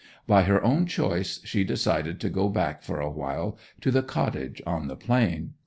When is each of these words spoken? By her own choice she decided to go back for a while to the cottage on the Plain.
By 0.25 0.45
her 0.45 0.63
own 0.63 0.87
choice 0.87 1.39
she 1.43 1.63
decided 1.63 2.19
to 2.21 2.29
go 2.31 2.49
back 2.49 2.81
for 2.81 2.99
a 2.99 3.11
while 3.11 3.55
to 3.81 3.91
the 3.91 4.01
cottage 4.01 4.59
on 4.65 4.87
the 4.87 4.95
Plain. 4.95 5.53